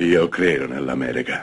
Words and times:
Io 0.00 0.28
credo 0.28 0.68
nell'America. 0.68 1.42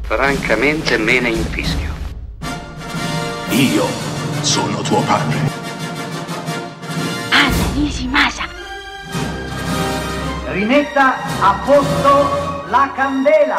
Francamente 0.00 0.96
me 0.96 1.20
ne 1.20 1.28
infischio. 1.28 1.92
Io 3.50 3.84
sono 4.40 4.80
tuo 4.80 5.02
padre. 5.02 5.36
Anna 7.30 7.72
Nishimasa. 7.74 8.44
Rimetta 10.46 11.16
a 11.42 11.62
posto 11.62 12.70
la 12.70 12.90
candela. 12.96 13.58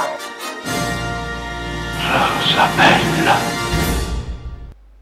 Rosa 2.02 2.68
bella. 2.75 3.36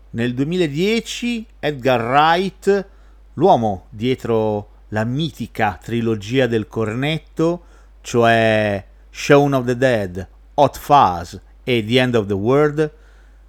Nel 0.09 0.33
2010 0.33 1.45
Edgar 1.59 2.01
Wright, 2.01 2.87
l'uomo 3.35 3.85
dietro 3.89 4.71
la 4.89 5.05
mitica 5.05 5.79
trilogia 5.81 6.45
del 6.45 6.67
cornetto, 6.67 7.67
cioè 8.05 8.85
Shaun 9.09 9.53
of 9.53 9.65
the 9.65 9.75
Dead, 9.75 10.27
Hot 10.53 10.77
Fuzz 10.77 11.37
e 11.63 11.83
The 11.83 11.99
End 11.99 12.13
of 12.13 12.27
the 12.27 12.33
World, 12.33 12.91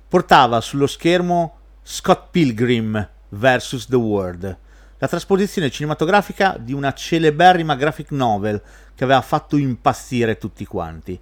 portava 0.08 0.62
sullo 0.62 0.86
schermo 0.86 1.58
Scott 1.82 2.28
Pilgrim 2.30 3.06
vs. 3.28 3.86
The 3.86 3.96
World, 3.96 4.58
la 4.96 5.08
trasposizione 5.08 5.70
cinematografica 5.70 6.56
di 6.58 6.72
una 6.72 6.94
celeberrima 6.94 7.74
graphic 7.74 8.12
novel 8.12 8.62
che 8.94 9.04
aveva 9.04 9.20
fatto 9.20 9.58
impazzire 9.58 10.38
tutti 10.38 10.64
quanti. 10.64 11.20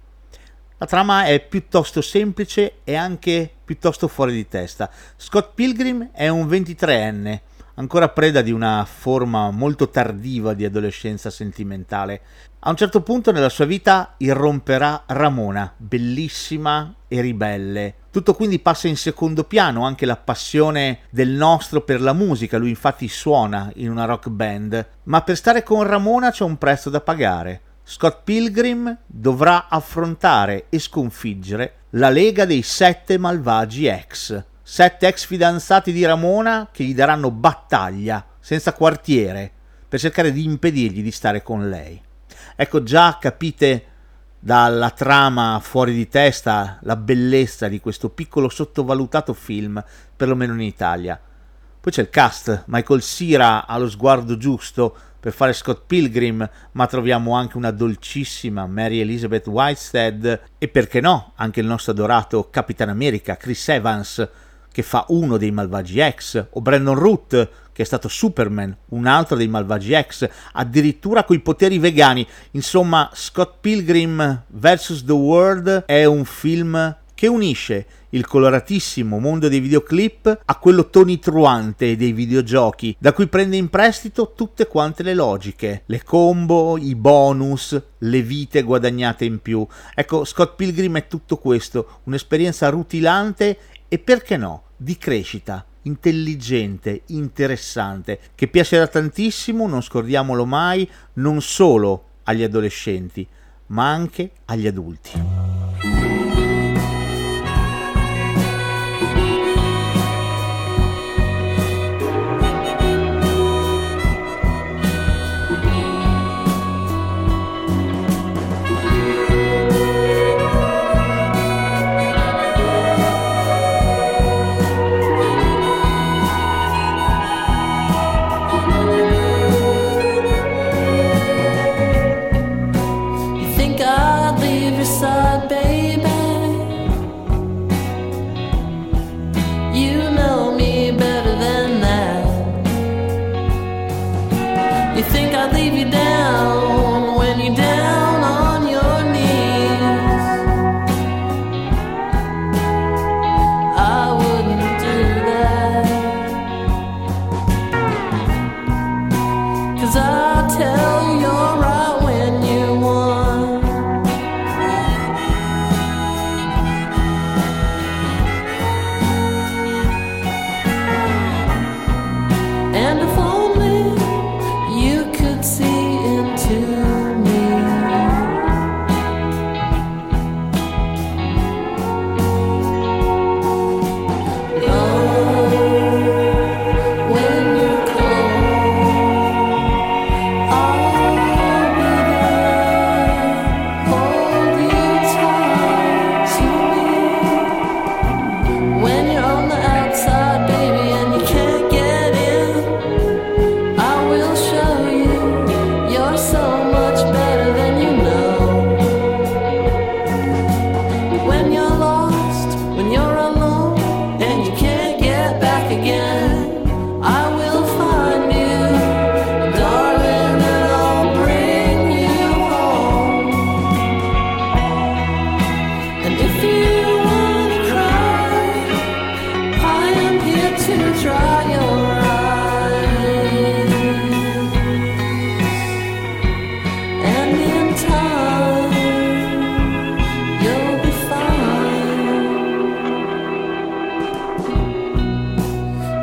La 0.77 0.85
trama 0.85 1.25
è 1.25 1.45
piuttosto 1.45 2.01
semplice 2.01 2.75
e 2.85 2.95
anche 2.95 3.51
piuttosto 3.65 4.07
fuori 4.07 4.31
di 4.31 4.47
testa. 4.47 4.89
Scott 5.17 5.53
Pilgrim 5.55 6.11
è 6.13 6.29
un 6.29 6.47
23enne, 6.47 7.39
ancora 7.75 8.09
preda 8.09 8.41
di 8.41 8.51
una 8.51 8.85
forma 8.85 9.51
molto 9.51 9.89
tardiva 9.89 10.53
di 10.53 10.65
adolescenza 10.65 11.29
sentimentale. 11.29 12.21
A 12.59 12.69
un 12.69 12.75
certo 12.75 13.01
punto 13.01 13.31
nella 13.31 13.49
sua 13.49 13.65
vita 13.65 14.15
irromperà 14.17 15.03
Ramona, 15.07 15.71
bellissima 15.77 16.93
e 17.07 17.21
ribelle. 17.21 17.95
Tutto 18.09 18.33
quindi 18.33 18.59
passa 18.59 18.87
in 18.87 18.97
secondo 18.97 19.43
piano 19.43 19.85
anche 19.85 20.05
la 20.05 20.15
passione 20.15 21.01
del 21.09 21.29
nostro 21.29 21.81
per 21.81 22.01
la 22.01 22.13
musica, 22.13 22.57
lui 22.57 22.69
infatti 22.69 23.07
suona 23.07 23.71
in 23.75 23.89
una 23.89 24.05
rock 24.05 24.29
band, 24.29 24.87
ma 25.03 25.21
per 25.21 25.35
stare 25.35 25.63
con 25.63 25.83
Ramona 25.83 26.31
c'è 26.31 26.43
un 26.43 26.57
prezzo 26.57 26.89
da 26.89 27.01
pagare. 27.01 27.61
Scott 27.83 28.21
Pilgrim 28.23 28.97
dovrà 29.05 29.67
affrontare 29.69 30.65
e 30.69 30.79
sconfiggere 30.79 31.73
la 31.91 32.09
Lega 32.09 32.45
dei 32.45 32.63
Sette 32.63 33.19
Malvagi 33.19 33.85
Ex, 33.85 34.43
sette 34.67 35.05
ex 35.05 35.27
fidanzati 35.27 35.91
di 35.91 36.03
Ramona 36.05 36.69
che 36.71 36.83
gli 36.83 36.95
daranno 36.95 37.29
battaglia, 37.29 38.25
senza 38.39 38.73
quartiere, 38.73 39.51
per 39.87 39.99
cercare 39.99 40.31
di 40.31 40.43
impedirgli 40.43 41.03
di 41.03 41.11
stare 41.11 41.43
con 41.43 41.69
lei. 41.69 42.01
Ecco 42.55 42.81
già 42.81 43.19
capite 43.21 43.85
dalla 44.39 44.89
trama 44.89 45.59
fuori 45.61 45.93
di 45.93 46.07
testa 46.07 46.79
la 46.81 46.95
bellezza 46.95 47.67
di 47.67 47.79
questo 47.79 48.09
piccolo 48.09 48.49
sottovalutato 48.49 49.35
film, 49.35 49.83
perlomeno 50.15 50.53
in 50.53 50.61
Italia. 50.61 51.21
Poi 51.79 51.91
c'è 51.91 52.01
il 52.01 52.09
cast, 52.09 52.63
Michael 52.65 53.03
Sira 53.03 53.67
ha 53.67 53.77
lo 53.77 53.87
sguardo 53.87 54.35
giusto 54.35 54.97
per 55.19 55.31
fare 55.31 55.53
Scott 55.53 55.83
Pilgrim, 55.85 56.49
ma 56.71 56.87
troviamo 56.87 57.35
anche 57.35 57.57
una 57.57 57.69
dolcissima 57.69 58.65
Mary 58.65 58.99
Elizabeth 58.99 59.45
Whitestead 59.45 60.41
e 60.57 60.67
perché 60.69 61.01
no, 61.01 61.33
anche 61.35 61.59
il 61.59 61.67
nostro 61.67 61.91
adorato 61.91 62.49
Capitan 62.49 62.89
America, 62.89 63.37
Chris 63.37 63.69
Evans, 63.69 64.27
che 64.75 64.81
fa 64.81 65.05
uno 65.07 65.37
dei 65.37 65.51
Malvagi 65.51 66.01
X, 66.01 66.47
o 66.49 66.59
Brandon 66.59 66.95
Root, 66.95 67.49
che 67.71 67.81
è 67.81 67.85
stato 67.85 68.09
Superman, 68.09 68.75
un 68.89 69.05
altro 69.05 69.37
dei 69.37 69.47
Malvagi 69.47 69.93
X, 69.93 70.29
addirittura 70.51 71.23
coi 71.23 71.39
poteri 71.39 71.79
vegani. 71.79 72.27
Insomma, 72.51 73.09
Scott 73.13 73.59
Pilgrim 73.61 74.43
vs. 74.47 75.05
The 75.05 75.13
World 75.13 75.83
è 75.85 76.03
un 76.03 76.25
film 76.25 76.93
che 77.13 77.27
unisce 77.27 77.85
il 78.09 78.27
coloratissimo 78.27 79.17
mondo 79.17 79.47
dei 79.47 79.61
videoclip 79.61 80.41
a 80.43 80.55
quello 80.57 80.89
tonitruante 80.89 81.95
dei 81.95 82.11
videogiochi, 82.11 82.93
da 82.99 83.13
cui 83.13 83.27
prende 83.27 83.55
in 83.55 83.69
prestito 83.69 84.33
tutte 84.35 84.67
quante 84.67 85.03
le 85.03 85.13
logiche, 85.13 85.83
le 85.85 86.03
combo, 86.03 86.77
i 86.77 86.95
bonus, 86.95 87.81
le 87.99 88.21
vite 88.21 88.61
guadagnate 88.61 89.23
in 89.23 89.39
più. 89.39 89.65
Ecco, 89.93 90.25
Scott 90.25 90.55
Pilgrim 90.55 90.97
è 90.97 91.07
tutto 91.07 91.37
questo, 91.37 91.99
un'esperienza 92.03 92.67
rutilante 92.67 93.57
e 93.95 93.99
perché 93.99 94.35
no, 94.35 94.63
di 94.75 94.97
crescita, 94.97 95.65
intelligente, 95.83 97.03
interessante, 97.07 98.19
che 98.35 98.49
piacerà 98.49 98.87
tantissimo, 98.87 99.67
non 99.67 99.81
scordiamolo 99.81 100.45
mai, 100.45 100.89
non 101.13 101.39
solo 101.39 102.03
agli 102.23 102.43
adolescenti, 102.43 103.25
ma 103.67 103.89
anche 103.89 104.31
agli 104.47 104.67
adulti. 104.67 105.44